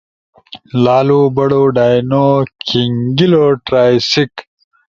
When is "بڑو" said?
1.35-1.63